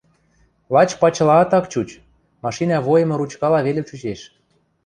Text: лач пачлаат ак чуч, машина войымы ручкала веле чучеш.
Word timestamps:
лач 0.73 0.89
пачлаат 1.01 1.51
ак 1.57 1.65
чуч, 1.71 1.89
машина 2.45 2.75
войымы 2.85 3.15
ручкала 3.19 3.59
веле 3.67 3.81
чучеш. 3.89 4.19